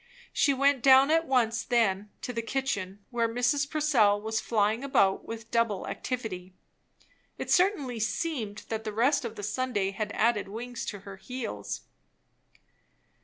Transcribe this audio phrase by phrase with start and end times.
[0.33, 3.69] She went down at once then to the kitchen, where Mrs.
[3.69, 6.55] Purcell was flying about with double activity.
[7.37, 11.81] It certainly seemed that the rest of the Sunday had added wings to her heels.